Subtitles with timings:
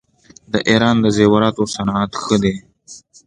[0.51, 2.55] د ایران د زیوراتو صنعت ښه دی.